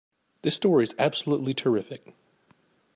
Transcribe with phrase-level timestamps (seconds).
[0.41, 2.15] This story is absolutely terrific!